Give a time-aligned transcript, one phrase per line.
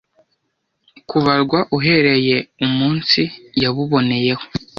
[1.09, 3.21] kubarwa uhereye umunsi
[3.61, 4.43] yabuboneyeho